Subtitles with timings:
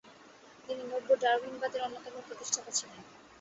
[0.67, 2.99] তিনি নব্য-ডারউইনবাদ এর অন্যতম প্রতিষ্ঠাতা ছিলেন।